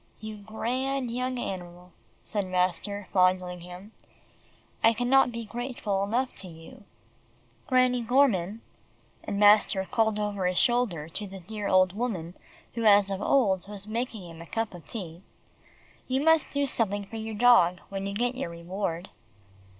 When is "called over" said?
9.85-10.47